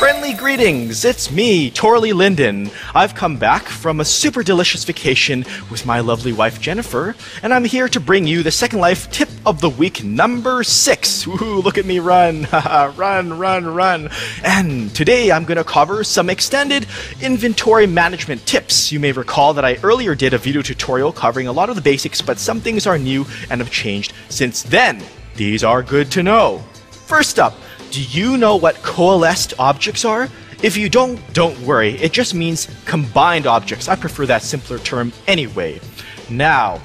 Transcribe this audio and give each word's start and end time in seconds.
Friendly 0.00 0.32
greetings, 0.32 1.04
it's 1.04 1.30
me, 1.30 1.70
Torley 1.70 2.14
Linden. 2.14 2.70
I've 2.94 3.14
come 3.14 3.36
back 3.36 3.64
from 3.64 4.00
a 4.00 4.04
super 4.06 4.42
delicious 4.42 4.82
vacation 4.82 5.44
with 5.70 5.84
my 5.84 6.00
lovely 6.00 6.32
wife 6.32 6.58
Jennifer, 6.58 7.14
and 7.42 7.52
I'm 7.52 7.66
here 7.66 7.86
to 7.88 8.00
bring 8.00 8.26
you 8.26 8.42
the 8.42 8.50
Second 8.50 8.78
Life 8.78 9.10
tip 9.10 9.28
of 9.44 9.60
the 9.60 9.68
week 9.68 10.02
number 10.02 10.64
six. 10.64 11.26
Ooh, 11.26 11.60
look 11.60 11.76
at 11.76 11.84
me 11.84 11.98
run, 11.98 12.48
run, 12.96 13.38
run, 13.38 13.66
run. 13.66 14.08
And 14.42 14.94
today 14.94 15.30
I'm 15.30 15.44
going 15.44 15.58
to 15.58 15.64
cover 15.64 16.02
some 16.02 16.30
extended 16.30 16.86
inventory 17.20 17.86
management 17.86 18.46
tips. 18.46 18.90
You 18.90 19.00
may 19.00 19.12
recall 19.12 19.52
that 19.52 19.66
I 19.66 19.76
earlier 19.82 20.14
did 20.14 20.32
a 20.32 20.38
video 20.38 20.62
tutorial 20.62 21.12
covering 21.12 21.46
a 21.46 21.52
lot 21.52 21.68
of 21.68 21.76
the 21.76 21.82
basics, 21.82 22.22
but 22.22 22.38
some 22.38 22.62
things 22.62 22.86
are 22.86 22.96
new 22.96 23.26
and 23.50 23.60
have 23.60 23.70
changed 23.70 24.14
since 24.30 24.62
then. 24.62 25.02
These 25.36 25.62
are 25.62 25.82
good 25.82 26.10
to 26.12 26.22
know. 26.22 26.64
First 26.90 27.38
up, 27.38 27.54
do 27.90 28.02
you 28.02 28.36
know 28.36 28.56
what 28.56 28.76
coalesced 28.82 29.54
objects 29.58 30.04
are? 30.04 30.28
If 30.62 30.76
you 30.76 30.88
don't, 30.88 31.20
don't 31.32 31.58
worry. 31.60 31.92
It 31.94 32.12
just 32.12 32.34
means 32.34 32.68
combined 32.84 33.46
objects. 33.46 33.88
I 33.88 33.96
prefer 33.96 34.26
that 34.26 34.42
simpler 34.42 34.78
term 34.78 35.12
anyway. 35.26 35.80
Now, 36.28 36.80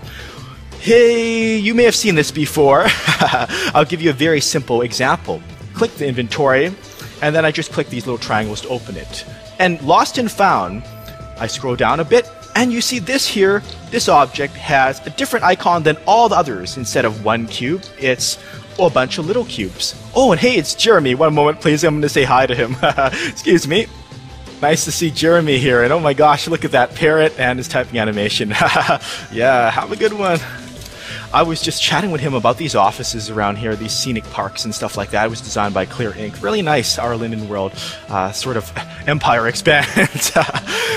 hey, 0.80 1.58
you 1.58 1.74
may 1.76 1.84
have 1.84 1.96
seen 1.96 2.16
this 2.16 2.32
before. 2.32 2.86
I'll 3.74 3.86
give 3.86 4.02
you 4.02 4.10
a 4.10 4.14
very 4.14 4.42
simple 4.42 4.82
example. 4.82 5.42
Click 5.74 5.94
the 5.96 6.08
inventory, 6.08 6.74
and 7.22 7.36
then 7.36 7.46
I 7.46 7.52
just 7.52 7.72
click 7.72 7.90
these 7.90 8.06
little 8.06 8.18
triangles 8.18 8.62
to 8.62 8.70
open 8.70 8.96
it. 8.96 9.26
And 9.60 9.82
lost 9.82 10.18
and 10.18 10.32
found, 10.32 10.84
I 11.38 11.48
scroll 11.48 11.76
down 11.76 12.00
a 12.00 12.06
bit, 12.06 12.30
and 12.56 12.72
you 12.72 12.80
see 12.80 13.00
this 13.00 13.28
here, 13.28 13.62
this 13.92 14.08
object 14.08 14.54
has 14.54 15.06
a 15.06 15.10
different 15.10 15.44
icon 15.44 15.84
than 15.84 15.98
all 16.08 16.30
the 16.30 16.38
others. 16.38 16.78
Instead 16.78 17.04
of 17.04 17.26
one 17.26 17.46
cube, 17.48 17.84
it's 18.00 18.40
Oh, 18.78 18.88
a 18.88 18.90
bunch 18.90 19.18
of 19.18 19.26
little 19.26 19.46
cubes. 19.46 19.96
Oh, 20.14 20.32
and 20.32 20.42
hey, 20.42 20.58
it's 20.58 20.76
Jeremy. 20.76 21.16
One 21.16 21.34
moment, 21.34 21.62
please. 21.62 21.84
I'm 21.84 21.94
going 21.94 22.02
to 22.02 22.10
say 22.10 22.24
hi 22.24 22.46
to 22.46 22.56
him. 22.56 22.76
Excuse 23.30 23.68
me. 23.68 23.88
Nice 24.62 24.86
to 24.86 24.92
see 24.92 25.12
Jeremy 25.12 25.60
here. 25.60 25.84
And 25.84 25.94
oh 25.94 26.00
my 26.00 26.14
gosh, 26.14 26.48
look 26.48 26.66
at 26.66 26.72
that 26.72 26.96
parrot 26.96 27.40
and 27.40 27.60
his 27.60 27.68
typing 27.68 28.00
animation. 28.00 28.50
yeah, 29.32 29.70
have 29.70 29.92
a 29.92 29.96
good 29.96 30.14
one. 30.14 30.40
I 31.36 31.44
was 31.44 31.62
just 31.62 31.84
chatting 31.84 32.12
with 32.12 32.22
him 32.22 32.34
about 32.34 32.56
these 32.56 32.76
offices 32.76 33.30
around 33.30 33.58
here, 33.58 33.76
these 33.76 33.92
scenic 33.92 34.24
parks 34.30 34.64
and 34.64 34.74
stuff 34.74 34.96
like 34.96 35.10
that. 35.10 35.26
It 35.26 35.30
was 35.30 35.42
designed 35.42 35.74
by 35.74 35.86
Clear 35.86 36.14
Ink. 36.16 36.42
Really 36.42 36.62
nice, 36.62 36.98
our 36.98 37.18
Linden 37.18 37.50
World 37.50 37.74
uh, 38.08 38.32
sort 38.32 38.56
of 38.56 38.72
empire 39.06 39.46
expands. 39.50 39.88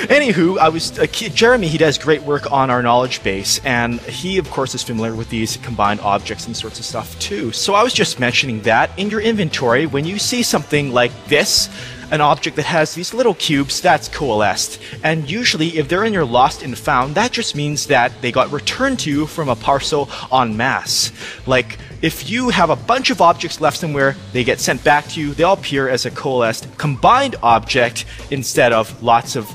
Anywho, 0.07 0.57
I 0.57 0.69
was 0.69 0.97
uh, 0.97 1.07
Jeremy. 1.07 1.67
He 1.67 1.77
does 1.77 1.99
great 1.99 2.23
work 2.23 2.53
on 2.53 2.71
our 2.71 2.85
knowledge 2.85 3.21
base, 3.25 3.59
and 3.65 3.99
he, 4.03 4.39
of 4.39 4.49
course, 4.49 4.77
is 4.77 4.85
familiar 4.85 5.17
with 5.17 5.29
these 5.29 5.57
combined 5.57 5.99
objects 6.03 6.47
and 6.47 6.57
sorts 6.57 6.79
of 6.79 6.85
stuff 6.85 7.19
too. 7.19 7.51
So 7.51 7.75
I 7.75 7.83
was 7.83 7.93
just 7.93 8.21
mentioning 8.21 8.63
that 8.63 8.97
in 8.97 9.11
your 9.11 9.21
inventory, 9.21 9.87
when 9.87 10.05
you 10.05 10.21
see 10.21 10.45
something 10.45 10.93
like 10.93 11.11
this 11.27 11.69
an 12.11 12.21
object 12.21 12.57
that 12.57 12.67
has 12.67 12.95
these 12.95 13.15
little 13.15 13.35
cubes, 13.35 13.81
that's 13.81 14.09
coalesced. 14.09 14.81
And 15.03 15.31
usually, 15.31 15.79
if 15.79 15.89
they're 15.89 16.05
in 16.05 16.13
your 16.13 16.25
lost 16.25 16.63
and 16.63 16.77
found, 16.77 17.15
that 17.15 17.33
just 17.33 17.55
means 17.55 17.87
that 17.87 18.13
they 18.23 18.33
got 18.33 18.51
returned 18.53 18.99
to 19.01 19.11
you 19.11 19.27
from 19.27 19.49
a 19.49 19.57
parcel 19.57 20.09
en 20.33 20.57
masse. 20.57 21.13
Like, 21.47 21.79
if 22.01 22.31
you 22.31 22.51
have 22.51 22.71
a 22.71 22.77
bunch 22.77 23.11
of 23.11 23.21
objects 23.21 23.61
left 23.61 23.79
somewhere, 23.79 24.17
they 24.33 24.45
get 24.45 24.61
sent 24.61 24.85
back 24.85 25.09
to 25.09 25.21
you, 25.21 25.35
they 25.35 25.43
all 25.43 25.55
appear 25.55 25.89
as 25.89 26.07
a 26.07 26.11
coalesced 26.11 26.79
combined 26.79 27.37
object 27.43 28.05
instead 28.31 28.73
of 28.73 29.03
lots 29.03 29.35
of 29.37 29.49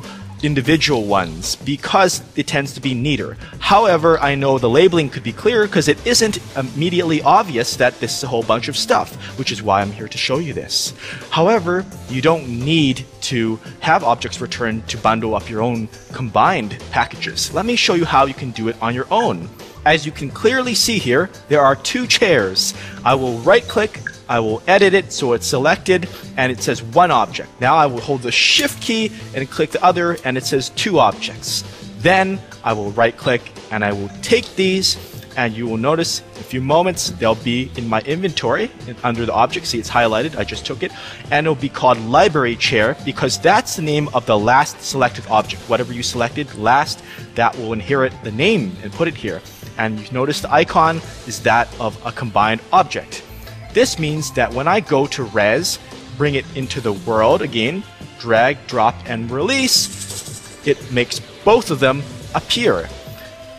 individual 0.43 1.05
ones 1.05 1.55
because 1.55 2.21
it 2.35 2.45
tends 2.45 2.73
to 2.73 2.81
be 2.81 2.93
neater. 2.93 3.37
However, 3.59 4.19
I 4.19 4.35
know 4.35 4.59
the 4.59 4.69
labeling 4.69 5.09
could 5.09 5.23
be 5.23 5.31
clearer 5.31 5.65
because 5.65 5.87
it 5.87 6.05
isn't 6.05 6.39
immediately 6.57 7.21
obvious 7.21 7.77
that 7.77 7.99
this 7.99 8.17
is 8.17 8.23
a 8.23 8.27
whole 8.27 8.43
bunch 8.43 8.67
of 8.67 8.77
stuff, 8.77 9.15
which 9.39 9.51
is 9.51 9.63
why 9.63 9.81
I'm 9.81 9.91
here 9.91 10.07
to 10.07 10.17
show 10.17 10.39
you 10.39 10.53
this. 10.53 10.93
However, 11.29 11.85
you 12.09 12.21
don't 12.21 12.47
need 12.47 13.05
to 13.21 13.59
have 13.79 14.03
objects 14.03 14.41
returned 14.41 14.87
to 14.89 14.97
bundle 14.97 15.33
up 15.33 15.49
your 15.49 15.61
own 15.61 15.87
combined 16.11 16.77
packages. 16.91 17.53
Let 17.53 17.65
me 17.65 17.75
show 17.75 17.93
you 17.93 18.05
how 18.05 18.25
you 18.25 18.33
can 18.33 18.51
do 18.51 18.67
it 18.67 18.81
on 18.81 18.93
your 18.93 19.07
own. 19.09 19.49
As 19.85 20.05
you 20.05 20.11
can 20.11 20.29
clearly 20.29 20.75
see 20.75 20.97
here, 20.97 21.29
there 21.49 21.61
are 21.61 21.75
two 21.75 22.07
chairs. 22.07 22.73
I 23.03 23.15
will 23.15 23.37
right 23.39 23.63
click 23.63 23.99
I 24.33 24.39
will 24.39 24.63
edit 24.65 24.95
it 24.95 25.13
so 25.13 25.33
it's 25.33 25.45
selected 25.45 26.09
and 26.37 26.51
it 26.51 26.59
says 26.59 26.81
one 26.81 27.11
object. 27.11 27.49
Now 27.61 27.75
I 27.75 27.85
will 27.85 27.99
hold 28.01 28.23
the 28.23 28.31
shift 28.31 28.81
key 28.81 29.11
and 29.35 29.47
click 29.47 29.69
the 29.69 29.83
other 29.85 30.17
and 30.25 30.39
it 30.39 30.43
says 30.43 30.69
two 30.69 30.97
objects. 30.97 31.63
Then 31.99 32.41
I 32.63 32.73
will 32.73 32.89
right 32.93 33.15
click 33.15 33.51
and 33.69 33.85
I 33.85 33.93
will 33.93 34.09
take 34.23 34.55
these 34.55 34.97
and 35.37 35.53
you 35.53 35.67
will 35.67 35.77
notice 35.77 36.21
in 36.21 36.41
a 36.41 36.45
few 36.45 36.61
moments 36.61 37.11
they'll 37.11 37.35
be 37.35 37.69
in 37.77 37.87
my 37.87 38.01
inventory 38.01 38.71
under 39.03 39.23
the 39.27 39.33
object. 39.33 39.67
See, 39.67 39.77
it's 39.77 39.87
highlighted. 39.91 40.35
I 40.35 40.43
just 40.43 40.65
took 40.65 40.81
it. 40.81 40.91
And 41.29 41.45
it'll 41.45 41.53
be 41.53 41.69
called 41.69 41.99
library 41.99 42.55
chair 42.55 42.97
because 43.05 43.37
that's 43.37 43.75
the 43.75 43.83
name 43.83 44.09
of 44.15 44.25
the 44.25 44.39
last 44.39 44.81
selected 44.81 45.27
object. 45.27 45.61
Whatever 45.69 45.93
you 45.93 46.01
selected 46.01 46.51
last, 46.55 47.03
that 47.35 47.55
will 47.55 47.71
inherit 47.71 48.13
the 48.23 48.31
name 48.31 48.75
and 48.81 48.91
put 48.91 49.07
it 49.07 49.13
here. 49.15 49.43
And 49.77 49.99
you 49.99 50.11
notice 50.11 50.41
the 50.41 50.51
icon 50.51 51.01
is 51.27 51.39
that 51.43 51.67
of 51.79 52.03
a 52.03 52.11
combined 52.11 52.61
object. 52.71 53.23
This 53.73 53.97
means 53.97 54.31
that 54.33 54.53
when 54.53 54.67
I 54.67 54.79
go 54.79 55.07
to 55.07 55.23
res, 55.23 55.79
bring 56.17 56.35
it 56.35 56.45
into 56.55 56.79
the 56.79 56.93
world 56.93 57.41
again, 57.41 57.83
drag, 58.19 58.65
drop, 58.67 58.95
and 59.05 59.29
release, 59.31 60.65
it 60.67 60.91
makes 60.91 61.19
both 61.43 61.71
of 61.71 61.79
them 61.79 62.03
appear. 62.35 62.87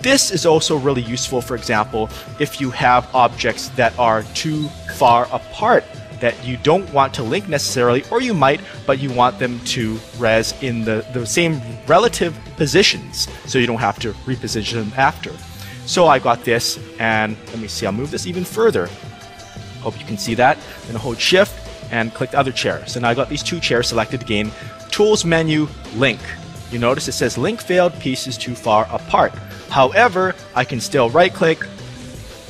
This 0.00 0.30
is 0.30 0.46
also 0.46 0.76
really 0.76 1.02
useful, 1.02 1.40
for 1.40 1.56
example, 1.56 2.08
if 2.38 2.60
you 2.60 2.70
have 2.70 3.12
objects 3.14 3.70
that 3.70 3.98
are 3.98 4.22
too 4.34 4.68
far 4.96 5.26
apart 5.32 5.84
that 6.20 6.44
you 6.44 6.56
don't 6.58 6.90
want 6.92 7.12
to 7.14 7.22
link 7.22 7.48
necessarily, 7.48 8.04
or 8.10 8.20
you 8.20 8.34
might, 8.34 8.60
but 8.86 8.98
you 8.98 9.12
want 9.12 9.38
them 9.38 9.58
to 9.60 9.98
res 10.18 10.54
in 10.62 10.84
the, 10.84 11.04
the 11.12 11.26
same 11.26 11.60
relative 11.86 12.38
positions, 12.56 13.28
so 13.46 13.58
you 13.58 13.66
don't 13.66 13.80
have 13.80 13.98
to 13.98 14.12
reposition 14.24 14.74
them 14.74 14.92
after. 14.96 15.32
So 15.86 16.06
I 16.06 16.18
got 16.18 16.44
this, 16.44 16.78
and 16.98 17.36
let 17.48 17.58
me 17.58 17.68
see, 17.68 17.84
I'll 17.84 17.92
move 17.92 18.10
this 18.10 18.26
even 18.26 18.44
further. 18.44 18.88
Hope 19.84 20.00
you 20.00 20.06
can 20.06 20.16
see 20.16 20.34
that. 20.36 20.58
Then 20.86 20.96
hold 20.96 21.20
shift 21.20 21.54
and 21.92 22.12
click 22.14 22.30
the 22.30 22.38
other 22.38 22.52
chair. 22.52 22.84
So 22.86 23.00
now 23.00 23.10
I 23.10 23.14
got 23.14 23.28
these 23.28 23.42
two 23.42 23.60
chairs 23.60 23.88
selected 23.88 24.22
again. 24.22 24.50
Tools 24.90 25.26
menu, 25.26 25.68
link. 25.94 26.20
You 26.70 26.78
notice 26.78 27.06
it 27.06 27.12
says 27.12 27.36
link 27.36 27.60
failed, 27.60 27.92
pieces 28.00 28.38
too 28.38 28.54
far 28.54 28.88
apart. 28.90 29.32
However, 29.68 30.34
I 30.54 30.64
can 30.64 30.80
still 30.80 31.10
right 31.10 31.32
click 31.32 31.60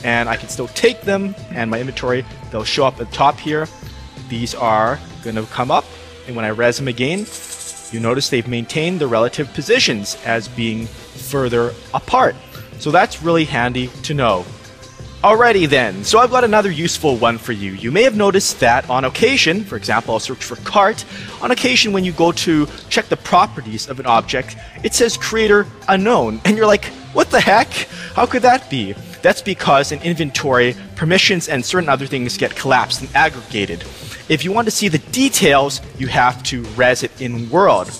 and 0.05 0.28
I 0.28 0.37
can 0.37 0.49
still 0.49 0.69
take 0.69 1.00
them 1.00 1.34
and 1.50 1.69
my 1.69 1.81
inventory, 1.81 2.25
they'll 2.53 2.62
show 2.62 2.87
up 2.87 3.00
at 3.00 3.11
the 3.11 3.17
top 3.17 3.37
here. 3.39 3.67
These 4.28 4.55
are 4.55 5.00
to 5.25 5.43
come 5.50 5.73
up 5.73 5.84
and 6.28 6.37
when 6.37 6.44
I 6.44 6.49
res 6.49 6.77
them 6.77 6.87
again, 6.87 7.27
you 7.91 8.00
notice 8.00 8.28
they've 8.28 8.47
maintained 8.47 9.00
the 9.00 9.06
relative 9.09 9.53
positions 9.53 10.17
as 10.25 10.47
being 10.49 10.87
further 10.87 11.75
apart. 11.93 12.37
So 12.78 12.91
that's 12.91 13.23
really 13.23 13.44
handy 13.44 13.89
to 14.05 14.15
know. 14.15 14.44
Alrighty 15.25 15.67
then, 15.67 16.05
so 16.05 16.19
I've 16.19 16.31
got 16.31 16.45
another 16.45 16.71
useful 16.71 17.17
one 17.17 17.39
for 17.39 17.53
you. 17.53 17.73
You 17.73 17.91
may 17.91 18.03
have 18.03 18.15
noticed 18.15 18.61
that 18.61 18.91
on 18.91 19.07
occasion, 19.07 19.65
for 19.65 19.77
example, 19.77 20.12
I'll 20.12 20.21
search 20.21 20.45
for 20.45 20.57
cart, 20.57 21.03
on 21.41 21.51
occasion 21.51 21.95
when 21.95 22.05
you 22.05 22.12
go 22.12 22.31
to 22.31 22.67
check 22.91 23.07
the 23.07 23.17
properties 23.17 23.89
of 23.89 23.99
an 23.99 24.05
object, 24.05 24.55
it 24.83 24.93
says 24.93 25.17
creator 25.17 25.67
unknown, 25.89 26.43
and 26.45 26.59
you're 26.59 26.67
like, 26.67 26.85
what 27.15 27.31
the 27.31 27.41
heck? 27.41 27.73
How 28.12 28.27
could 28.27 28.43
that 28.43 28.69
be? 28.69 28.93
That's 29.23 29.41
because 29.41 29.93
in 29.93 30.03
inventory, 30.03 30.77
permissions 30.95 31.49
and 31.49 31.65
certain 31.65 31.89
other 31.89 32.05
things 32.05 32.37
get 32.37 32.55
collapsed 32.55 33.01
and 33.01 33.17
aggregated. 33.17 33.81
If 34.29 34.45
you 34.45 34.53
want 34.53 34.67
to 34.67 34.73
see 34.73 34.89
the 34.89 34.99
details, 34.99 35.81
you 35.97 36.09
have 36.09 36.43
to 36.43 36.65
res 36.77 37.03
it 37.03 37.19
in 37.23 37.49
world. 37.49 37.91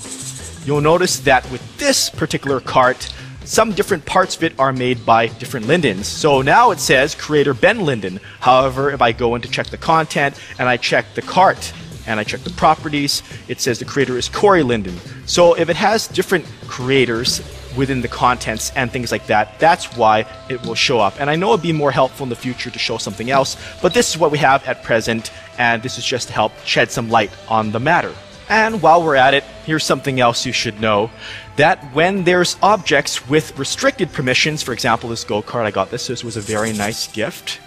You'll 0.67 0.83
notice 0.83 1.21
that 1.21 1.51
with 1.51 1.79
this 1.79 2.11
particular 2.11 2.61
cart, 2.61 3.11
some 3.45 3.73
different 3.73 4.07
parts 4.07 4.37
of 4.37 4.43
it 4.43 4.59
are 4.59 4.73
made 4.73 5.05
by 5.05 5.27
different 5.27 5.67
Lindens. 5.67 6.07
So 6.07 6.43
now 6.43 6.71
it 6.71 6.81
says 6.81 7.15
creator 7.15 7.55
Ben 7.55 7.85
Linden. 7.85 8.21
However, 8.41 8.91
if 8.91 9.03
I 9.03 9.13
go 9.13 9.35
in 9.35 9.43
to 9.43 9.49
check 9.49 9.67
the 9.67 9.77
content 9.77 10.41
and 10.59 10.69
I 10.69 10.77
check 10.77 11.07
the 11.15 11.23
cart 11.23 11.73
and 12.07 12.21
I 12.21 12.25
check 12.25 12.41
the 12.41 12.51
properties, 12.51 13.23
it 13.49 13.61
says 13.61 13.79
the 13.79 13.85
creator 13.85 14.19
is 14.19 14.29
Cory 14.29 14.63
Linden. 14.63 14.99
So 15.27 15.55
if 15.55 15.69
it 15.69 15.77
has 15.77 16.09
different 16.09 16.45
creators 16.67 17.41
within 17.77 18.01
the 18.01 18.09
contents 18.09 18.73
and 18.77 18.91
things 18.91 19.11
like 19.11 19.27
that, 19.27 19.59
that's 19.59 19.97
why 19.97 20.27
it 20.49 20.63
will 20.67 20.75
show 20.75 21.01
up. 21.01 21.21
And 21.21 21.29
I 21.31 21.37
know 21.37 21.51
it'd 21.51 21.63
be 21.63 21.73
more 21.73 21.91
helpful 21.91 22.25
in 22.25 22.31
the 22.31 22.37
future 22.37 22.71
to 22.71 22.79
show 22.79 22.99
something 22.99 23.31
else, 23.31 23.57
but 23.83 23.95
this 23.95 24.11
is 24.11 24.19
what 24.19 24.31
we 24.31 24.39
have 24.39 24.65
at 24.67 24.83
present, 24.83 25.33
and 25.59 25.83
this 25.83 25.99
is 25.99 26.05
just 26.05 26.29
to 26.29 26.35
help 26.35 26.53
shed 26.65 26.91
some 26.91 27.11
light 27.11 27.31
on 27.49 27.73
the 27.73 27.81
matter. 27.81 28.15
And 28.49 28.83
while 28.83 29.03
we're 29.03 29.17
at 29.17 29.35
it, 29.35 29.45
here's 29.65 29.85
something 29.85 30.21
else 30.21 30.45
you 30.45 30.53
should 30.53 30.81
know 30.81 31.11
that 31.57 31.83
when 31.95 32.25
there's 32.25 32.57
objects 32.63 33.29
with 33.29 33.57
restricted 33.59 34.13
permissions, 34.13 34.63
for 34.63 34.73
example, 34.73 35.09
this 35.09 35.25
gold 35.25 35.47
card, 35.47 35.67
I 35.67 35.71
got 35.71 35.91
this, 35.91 36.07
this 36.07 36.25
was 36.25 36.37
a 36.37 36.41
very 36.41 36.73
nice 36.73 37.11
gift. 37.13 37.61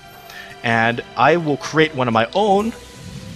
And 0.63 1.03
I 1.15 1.38
will 1.38 1.57
create 1.57 1.95
one 1.95 2.07
of 2.07 2.13
my 2.13 2.29
own, 2.33 2.74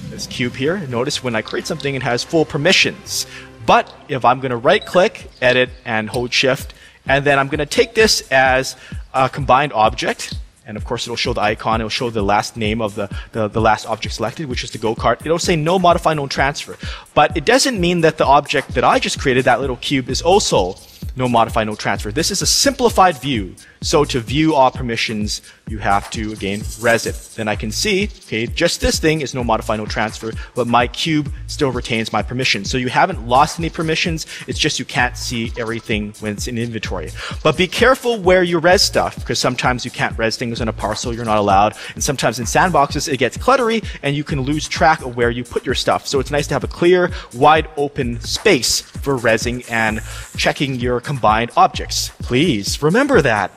this 0.09 0.27
cube 0.27 0.53
here. 0.53 0.77
Notice 0.88 1.23
when 1.23 1.35
I 1.35 1.41
create 1.41 1.65
something, 1.65 1.95
it 1.95 2.03
has 2.03 2.23
full 2.23 2.45
permissions. 2.45 3.25
But 3.65 3.94
if 4.07 4.25
I'm 4.25 4.39
going 4.39 4.51
to 4.51 4.57
right 4.57 4.85
click, 4.85 5.29
edit, 5.41 5.69
and 5.85 6.09
hold 6.09 6.33
shift, 6.33 6.73
and 7.05 7.25
then 7.25 7.39
I'm 7.39 7.47
going 7.47 7.59
to 7.59 7.65
take 7.65 7.95
this 7.95 8.29
as 8.31 8.75
a 9.13 9.29
combined 9.29 9.73
object, 9.73 10.35
and 10.71 10.77
of 10.77 10.85
course 10.85 11.06
it'll 11.06 11.18
show 11.18 11.33
the 11.33 11.41
icon, 11.41 11.81
it'll 11.81 11.89
show 11.89 12.09
the 12.09 12.21
last 12.23 12.56
name 12.56 12.81
of 12.81 12.95
the, 12.95 13.09
the, 13.33 13.50
the 13.50 13.59
last 13.59 13.85
object 13.85 14.15
selected, 14.15 14.45
which 14.47 14.63
is 14.63 14.71
the 14.71 14.77
go-kart. 14.77 15.19
It'll 15.25 15.38
say 15.38 15.57
no 15.57 15.77
modify, 15.77 16.13
no 16.13 16.27
transfer. 16.27 16.77
But 17.13 17.35
it 17.35 17.44
doesn't 17.44 17.77
mean 17.77 18.00
that 18.01 18.18
the 18.18 18.25
object 18.25 18.69
that 18.75 18.85
I 18.85 18.97
just 18.97 19.19
created, 19.19 19.44
that 19.44 19.59
little 19.59 19.75
cube, 19.75 20.07
is 20.09 20.21
also 20.21 20.77
no 21.15 21.27
modify, 21.27 21.63
no 21.63 21.75
transfer. 21.75 22.12
This 22.12 22.31
is 22.31 22.42
a 22.42 22.45
simplified 22.45 23.18
view. 23.18 23.56
So 23.83 24.06
to 24.06 24.19
view 24.19 24.53
all 24.53 24.69
permissions, 24.69 25.42
you 25.68 25.80
have 25.80 26.12
to, 26.12 26.33
again, 26.33 26.62
res 26.80 27.07
it. 27.07 27.15
Then 27.36 27.48
I 27.48 27.56
can 27.56 27.71
see, 27.71 28.09
okay, 28.25 28.45
just 28.45 28.80
this 28.80 29.00
thing 29.00 29.21
is 29.21 29.33
no 29.33 29.44
modify, 29.44 29.75
no 29.75 29.88
transfer, 29.88 30.31
but 30.53 30.68
my 30.68 30.86
cube 30.86 31.33
still 31.48 31.71
retains 31.71 32.13
my 32.13 32.21
permissions. 32.21 32.69
So 32.69 32.77
you 32.77 32.89
haven't 32.89 33.27
lost 33.27 33.57
any 33.57 33.71
permissions, 33.71 34.27
it's 34.48 34.59
just 34.59 34.77
you 34.77 34.86
can't 34.86 35.18
see 35.18 35.51
everything 35.57 36.13
when 36.19 36.33
it's 36.33 36.48
in 36.48 36.59
inventory. 36.59 37.09
But 37.42 37.57
be 37.57 37.68
careful 37.68 38.19
where 38.19 38.44
you 38.44 38.59
res 38.59 38.83
stuff, 38.83 39.15
because 39.15 39.39
sometimes 39.39 39.83
you 39.83 39.89
can't 39.89 40.15
res 40.18 40.38
things 40.38 40.62
in 40.62 40.68
a 40.68 40.74
parcel, 40.74 41.12
you're 41.12 41.25
not 41.25 41.38
allowed, 41.38 41.75
and 41.95 42.04
sometimes 42.04 42.38
in 42.38 42.45
sandboxes 42.45 43.12
it 43.12 43.18
gets 43.18 43.38
cluttery, 43.38 43.83
and 44.04 44.15
you 44.15 44.24
can 44.24 44.42
lose 44.42 44.68
track 44.68 45.01
of 45.04 45.15
where 45.15 45.31
you 45.31 45.44
put 45.44 45.65
your 45.65 45.75
stuff. 45.75 46.06
So 46.06 46.19
it's 46.19 46.30
nice 46.30 46.45
to 46.47 46.54
have 46.54 46.63
a 46.63 46.68
clear, 46.68 47.09
wide 47.33 47.68
open 47.77 48.19
space 48.19 48.81
for 48.81 49.18
resing 49.18 49.69
and 49.71 50.01
checking 50.38 50.75
your 50.75 50.90
combined 50.99 51.51
objects. 51.55 52.09
Please 52.19 52.81
remember 52.81 53.21
that. 53.21 53.51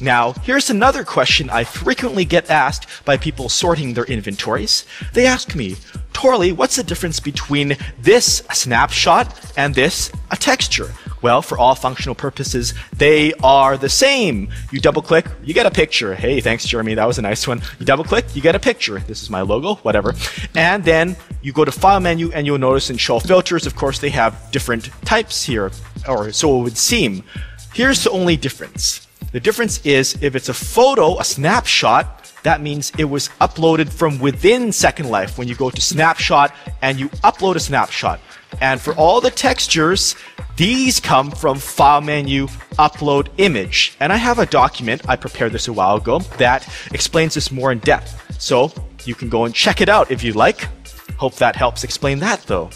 Now, 0.00 0.32
here's 0.32 0.70
another 0.70 1.04
question 1.04 1.50
I 1.50 1.64
frequently 1.64 2.24
get 2.24 2.50
asked 2.50 2.86
by 3.04 3.16
people 3.16 3.48
sorting 3.48 3.94
their 3.94 4.04
inventories. 4.04 4.84
They 5.12 5.26
ask 5.26 5.54
me, 5.54 5.76
Torley, 6.12 6.52
what's 6.52 6.76
the 6.76 6.82
difference 6.82 7.20
between 7.20 7.76
this 8.00 8.42
snapshot 8.52 9.52
and 9.56 9.74
this 9.74 10.10
a 10.30 10.36
texture? 10.36 10.92
Well, 11.24 11.40
for 11.40 11.56
all 11.56 11.74
functional 11.74 12.14
purposes, 12.14 12.74
they 12.92 13.32
are 13.42 13.78
the 13.78 13.88
same. 13.88 14.50
You 14.70 14.78
double 14.78 15.00
click, 15.00 15.24
you 15.42 15.54
get 15.54 15.64
a 15.64 15.70
picture. 15.70 16.14
Hey, 16.14 16.42
thanks, 16.42 16.66
Jeremy. 16.66 16.92
That 16.92 17.06
was 17.06 17.16
a 17.16 17.22
nice 17.22 17.48
one. 17.48 17.62
You 17.78 17.86
double 17.86 18.04
click, 18.04 18.26
you 18.36 18.42
get 18.42 18.54
a 18.54 18.58
picture. 18.58 18.98
This 18.98 19.22
is 19.22 19.30
my 19.30 19.40
logo, 19.40 19.76
whatever. 19.76 20.12
And 20.54 20.84
then 20.84 21.16
you 21.40 21.54
go 21.54 21.64
to 21.64 21.72
File 21.72 21.98
menu 21.98 22.30
and 22.32 22.46
you'll 22.46 22.58
notice 22.58 22.90
in 22.90 22.98
Show 22.98 23.20
Filters, 23.20 23.64
of 23.64 23.74
course, 23.74 24.00
they 24.00 24.10
have 24.10 24.50
different 24.52 24.90
types 25.06 25.42
here, 25.42 25.70
or 26.06 26.30
so 26.30 26.60
it 26.60 26.62
would 26.62 26.76
seem. 26.76 27.24
Here's 27.72 28.04
the 28.04 28.10
only 28.10 28.36
difference. 28.36 29.08
The 29.32 29.40
difference 29.40 29.80
is 29.86 30.22
if 30.22 30.36
it's 30.36 30.50
a 30.50 30.54
photo, 30.54 31.18
a 31.18 31.24
snapshot, 31.24 32.32
that 32.42 32.60
means 32.60 32.92
it 32.98 33.04
was 33.04 33.30
uploaded 33.40 33.90
from 33.90 34.18
within 34.18 34.72
Second 34.72 35.08
Life 35.08 35.38
when 35.38 35.48
you 35.48 35.54
go 35.54 35.70
to 35.70 35.80
snapshot 35.80 36.54
and 36.82 37.00
you 37.00 37.08
upload 37.24 37.54
a 37.54 37.60
snapshot. 37.60 38.20
And 38.60 38.80
for 38.80 38.94
all 38.94 39.20
the 39.20 39.30
textures, 39.30 40.16
these 40.56 41.00
come 41.00 41.30
from 41.30 41.58
file 41.58 42.00
menu 42.00 42.46
upload 42.78 43.28
image. 43.38 43.96
And 44.00 44.12
I 44.12 44.16
have 44.16 44.38
a 44.38 44.46
document, 44.46 45.08
I 45.08 45.16
prepared 45.16 45.52
this 45.52 45.68
a 45.68 45.72
while 45.72 45.96
ago, 45.96 46.20
that 46.38 46.68
explains 46.92 47.34
this 47.34 47.50
more 47.50 47.72
in 47.72 47.78
depth. 47.80 48.40
So 48.40 48.72
you 49.04 49.14
can 49.14 49.28
go 49.28 49.44
and 49.44 49.54
check 49.54 49.80
it 49.80 49.88
out 49.88 50.10
if 50.10 50.22
you 50.22 50.32
like. 50.32 50.68
Hope 51.16 51.34
that 51.36 51.56
helps 51.56 51.84
explain 51.84 52.18
that 52.20 52.42
though. 52.42 52.70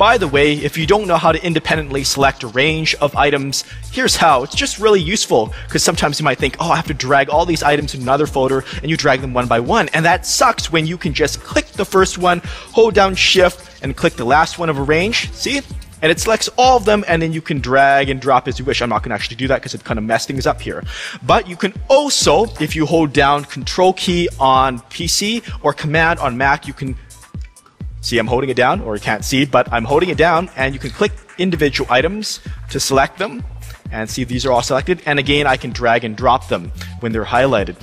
By 0.00 0.16
the 0.16 0.28
way, 0.28 0.54
if 0.54 0.78
you 0.78 0.86
don't 0.86 1.06
know 1.06 1.18
how 1.18 1.30
to 1.30 1.44
independently 1.44 2.04
select 2.04 2.42
a 2.42 2.46
range 2.46 2.94
of 3.02 3.14
items, 3.16 3.66
here's 3.92 4.16
how. 4.16 4.44
It's 4.44 4.54
just 4.54 4.78
really 4.78 4.98
useful 4.98 5.52
because 5.66 5.84
sometimes 5.84 6.18
you 6.18 6.24
might 6.24 6.38
think, 6.38 6.56
oh, 6.58 6.70
I 6.70 6.76
have 6.76 6.86
to 6.86 6.94
drag 6.94 7.28
all 7.28 7.44
these 7.44 7.62
items 7.62 7.94
in 7.94 8.00
another 8.00 8.26
folder 8.26 8.64
and 8.76 8.88
you 8.88 8.96
drag 8.96 9.20
them 9.20 9.34
one 9.34 9.46
by 9.46 9.60
one. 9.60 9.90
And 9.90 10.02
that 10.06 10.24
sucks 10.24 10.72
when 10.72 10.86
you 10.86 10.96
can 10.96 11.12
just 11.12 11.40
click 11.40 11.66
the 11.66 11.84
first 11.84 12.16
one, 12.16 12.40
hold 12.72 12.94
down 12.94 13.14
shift 13.14 13.84
and 13.84 13.94
click 13.94 14.14
the 14.14 14.24
last 14.24 14.58
one 14.58 14.70
of 14.70 14.78
a 14.78 14.82
range. 14.82 15.30
See? 15.32 15.60
and 16.02 16.10
it 16.10 16.18
selects 16.18 16.48
all 16.56 16.78
of 16.78 16.86
them 16.86 17.04
and 17.08 17.20
then 17.20 17.34
you 17.34 17.42
can 17.42 17.60
drag 17.60 18.08
and 18.08 18.22
drop 18.22 18.48
as 18.48 18.58
you 18.58 18.64
wish. 18.64 18.80
I'm 18.80 18.88
not 18.88 19.02
going 19.02 19.10
to 19.10 19.14
actually 19.14 19.36
do 19.36 19.48
that 19.48 19.56
because 19.56 19.74
it 19.74 19.84
kind 19.84 19.98
of 19.98 20.04
messed 20.04 20.28
things 20.28 20.46
up 20.46 20.62
here. 20.62 20.82
But 21.22 21.46
you 21.46 21.56
can 21.56 21.74
also, 21.88 22.46
if 22.58 22.74
you 22.74 22.86
hold 22.86 23.12
down 23.12 23.44
control 23.44 23.92
key 23.92 24.26
on 24.38 24.78
PC 24.78 25.46
or 25.62 25.74
command 25.74 26.18
on 26.20 26.38
Mac, 26.38 26.66
you 26.66 26.72
can 26.72 26.96
See, 28.00 28.18
I'm 28.18 28.26
holding 28.26 28.50
it 28.50 28.56
down, 28.56 28.80
or 28.80 28.94
you 28.94 29.00
can't 29.00 29.24
see, 29.24 29.44
but 29.44 29.70
I'm 29.72 29.84
holding 29.84 30.08
it 30.08 30.16
down, 30.16 30.50
and 30.56 30.74
you 30.74 30.80
can 30.80 30.90
click 30.90 31.12
individual 31.38 31.90
items 31.92 32.40
to 32.70 32.80
select 32.80 33.18
them, 33.18 33.44
and 33.92 34.08
see 34.08 34.24
these 34.24 34.46
are 34.46 34.52
all 34.52 34.62
selected. 34.62 35.02
And 35.04 35.18
again, 35.18 35.46
I 35.46 35.56
can 35.56 35.70
drag 35.70 36.04
and 36.04 36.16
drop 36.16 36.48
them 36.48 36.72
when 37.00 37.12
they're 37.12 37.24
highlighted 37.24 37.76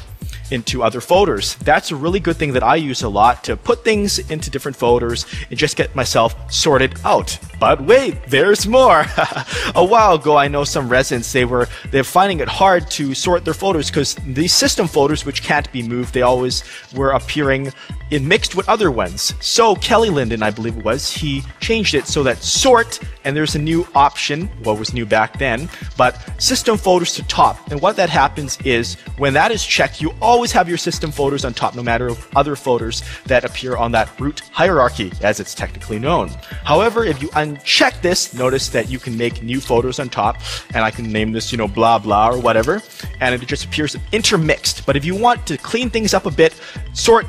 into 0.52 0.84
other 0.84 1.02
folders. 1.02 1.56
That's 1.56 1.92
a 1.92 1.96
really 1.96 2.20
good 2.20 2.38
thing 2.38 2.54
that 2.54 2.64
I 2.64 2.76
use 2.76 3.04
a 3.04 3.10
lot 3.10 3.44
to 3.46 3.58
put 3.58 3.84
things 3.84 4.20
into 4.32 4.50
different 4.50 4.78
folders 4.78 5.26
and 5.50 5.58
just 5.58 5.76
get 5.76 5.96
myself 5.96 6.36
sorted 6.52 7.00
out. 7.04 7.38
But 7.60 7.82
wait, 7.82 8.22
there's 8.28 8.68
more. 8.68 9.06
a 9.76 9.84
while 9.86 10.16
ago, 10.16 10.38
I 10.38 10.48
know 10.48 10.64
some 10.64 10.90
residents 10.90 11.32
they 11.32 11.46
were 11.46 11.68
they're 11.92 12.04
finding 12.04 12.40
it 12.40 12.48
hard 12.48 12.90
to 12.92 13.14
sort 13.14 13.46
their 13.46 13.54
folders 13.54 13.90
because 13.90 14.16
these 14.26 14.54
system 14.54 14.88
folders, 14.88 15.26
which 15.26 15.44
can't 15.44 15.72
be 15.72 15.82
moved, 15.84 16.14
they 16.14 16.22
always 16.22 16.64
were 16.96 17.12
appearing 17.12 17.72
in 18.12 18.28
mixed 18.28 18.56
with 18.56 18.70
other 18.70 18.92
ones. 18.92 19.34
So 19.42 19.76
Kelly 19.76 20.10
Linden, 20.10 20.44
I 20.44 20.52
believe 20.52 20.78
it 20.78 20.84
was, 20.84 21.12
he 21.12 21.44
changed 21.60 21.94
it 21.94 22.08
so 22.08 22.24
that 22.24 22.38
sort 22.38 23.00
and 23.28 23.36
there's 23.36 23.56
a 23.56 23.60
new 23.60 23.86
option. 23.94 24.48
What 24.64 24.80
was 24.80 24.94
new 24.94 25.06
back 25.06 25.38
then, 25.38 25.70
but 25.98 26.18
system 26.42 26.78
folders 26.78 27.14
to 27.16 27.24
top. 27.24 27.70
And 27.70 27.82
what 27.82 27.98
that 27.98 28.10
happens 28.10 28.58
is 28.62 28.96
when 29.18 29.34
that 29.34 29.52
is 29.52 29.66
checked, 29.66 30.02
you 30.02 30.14
always 30.22 30.37
always 30.38 30.52
have 30.52 30.70
your 30.70 30.78
system 30.78 31.12
folders 31.12 31.44
on 31.44 31.52
top, 31.52 31.74
no 31.74 31.82
matter 31.82 32.12
other 32.36 32.56
folders 32.56 33.02
that 33.26 33.44
appear 33.44 33.76
on 33.76 33.92
that 33.92 34.08
root 34.20 34.42
hierarchy, 34.52 35.12
as 35.24 35.40
it's 35.40 35.56
technically 35.56 35.98
known. 35.98 36.30
However, 36.64 37.04
if 37.04 37.24
you 37.24 37.30
uncheck 37.30 38.00
this, 38.04 38.36
notice 38.36 38.70
that 38.70 38.88
you 38.88 39.00
can 39.00 39.18
make 39.18 39.42
new 39.42 39.60
folders 39.60 39.98
on 40.00 40.10
top, 40.10 40.40
and 40.76 40.86
I 40.86 40.92
can 40.92 41.12
name 41.12 41.32
this, 41.32 41.52
you 41.52 41.58
know, 41.58 41.68
blah 41.68 41.98
blah 41.98 42.30
or 42.30 42.40
whatever, 42.40 42.84
and 43.20 43.34
it 43.34 43.44
just 43.48 43.66
appears 43.66 43.98
intermixed. 44.12 44.86
But 44.86 44.96
if 44.96 45.04
you 45.04 45.16
want 45.16 45.48
to 45.48 45.58
clean 45.58 45.90
things 45.90 46.14
up 46.14 46.28
a 46.28 46.32
bit, 46.32 46.54
sort 46.94 47.26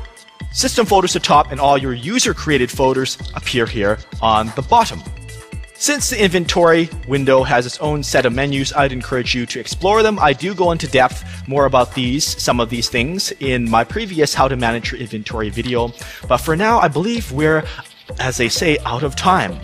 system 0.51 0.85
folders 0.85 1.13
to 1.13 1.19
top 1.19 1.51
and 1.51 1.59
all 1.59 1.79
your 1.79 1.93
user 1.93 2.35
created 2.35 2.69
folders 2.69 3.17
appear 3.33 3.65
here 3.65 3.97
on 4.21 4.51
the 4.55 4.61
bottom. 4.61 5.01
Since 5.81 6.09
the 6.09 6.21
inventory 6.21 6.89
window 7.07 7.41
has 7.43 7.65
its 7.65 7.79
own 7.79 8.03
set 8.03 8.25
of 8.25 8.33
menus, 8.33 8.73
I'd 8.73 8.91
encourage 8.91 9.33
you 9.33 9.45
to 9.45 9.61
explore 9.61 10.03
them. 10.03 10.19
I 10.19 10.33
do 10.33 10.53
go 10.53 10.73
into 10.73 10.89
depth 10.89 11.47
more 11.47 11.65
about 11.65 11.95
these, 11.95 12.25
some 12.25 12.59
of 12.59 12.69
these 12.69 12.89
things, 12.89 13.31
in 13.39 13.69
my 13.69 13.85
previous 13.85 14.33
How 14.33 14.49
to 14.49 14.57
Manage 14.57 14.91
Your 14.91 14.99
Inventory 14.99 15.49
video. 15.49 15.93
But 16.27 16.39
for 16.39 16.57
now, 16.57 16.79
I 16.79 16.89
believe 16.89 17.31
we're 17.31 17.63
as 18.19 18.37
they 18.37 18.49
say, 18.49 18.77
out 18.85 19.03
of 19.03 19.15
time. 19.15 19.57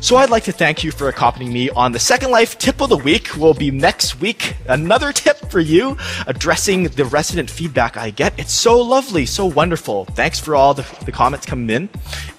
So 0.00 0.16
I'd 0.16 0.30
like 0.30 0.44
to 0.44 0.52
thank 0.52 0.84
you 0.84 0.92
for 0.92 1.08
accompanying 1.08 1.52
me 1.52 1.70
on 1.70 1.90
the 1.92 1.98
Second 1.98 2.30
Life 2.30 2.56
tip 2.56 2.80
of 2.80 2.88
the 2.88 2.96
week. 2.96 3.36
Will 3.36 3.52
be 3.52 3.70
next 3.70 4.20
week 4.20 4.54
another 4.68 5.12
tip 5.12 5.36
for 5.50 5.60
you 5.60 5.96
addressing 6.26 6.84
the 6.84 7.04
resident 7.04 7.50
feedback 7.50 7.96
I 7.96 8.10
get. 8.10 8.38
It's 8.38 8.52
so 8.52 8.80
lovely, 8.80 9.26
so 9.26 9.46
wonderful. 9.46 10.04
Thanks 10.06 10.38
for 10.38 10.54
all 10.54 10.72
the, 10.72 10.86
the 11.04 11.12
comments 11.12 11.46
coming 11.46 11.68
in, 11.68 11.88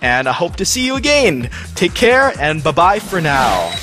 and 0.01 0.29
I 0.29 0.31
hope 0.31 0.55
to 0.55 0.65
see 0.65 0.85
you 0.85 0.95
again. 0.95 1.49
Take 1.75 1.93
care 1.93 2.33
and 2.39 2.63
bye 2.63 2.71
bye 2.71 2.99
for 2.99 3.19
now. 3.19 3.75